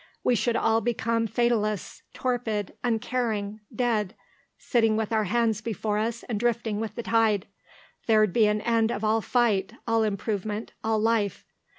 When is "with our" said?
4.97-5.25